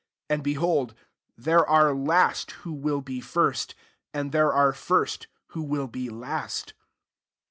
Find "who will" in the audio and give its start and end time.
2.63-3.01, 5.49-5.87